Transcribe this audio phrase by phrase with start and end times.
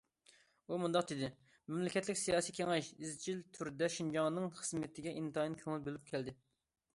[0.69, 1.27] ئۇ مۇنداق دېدى:
[1.73, 6.35] مەملىكەتلىك سىياسىي كېڭەش ئىزچىل تۈردە شىنجاڭنىڭ خىزمىتىگە ئىنتايىن كۆڭۈل بۆلۈپ كەلدى.